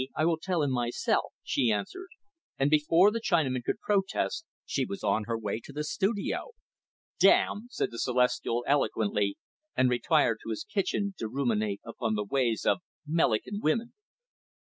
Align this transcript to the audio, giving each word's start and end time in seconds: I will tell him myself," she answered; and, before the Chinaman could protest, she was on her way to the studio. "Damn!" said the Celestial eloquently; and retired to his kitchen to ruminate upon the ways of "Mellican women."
I 0.17 0.25
will 0.25 0.39
tell 0.39 0.63
him 0.63 0.71
myself," 0.71 1.31
she 1.43 1.71
answered; 1.71 2.07
and, 2.57 2.71
before 2.71 3.11
the 3.11 3.21
Chinaman 3.21 3.63
could 3.63 3.79
protest, 3.79 4.45
she 4.65 4.83
was 4.83 5.03
on 5.03 5.25
her 5.25 5.37
way 5.37 5.61
to 5.63 5.71
the 5.71 5.83
studio. 5.83 6.53
"Damn!" 7.19 7.67
said 7.69 7.91
the 7.91 7.99
Celestial 7.99 8.65
eloquently; 8.67 9.37
and 9.77 9.91
retired 9.91 10.39
to 10.41 10.49
his 10.49 10.63
kitchen 10.63 11.13
to 11.19 11.29
ruminate 11.29 11.81
upon 11.85 12.15
the 12.15 12.25
ways 12.25 12.65
of 12.65 12.79
"Mellican 13.05 13.59
women." 13.61 13.93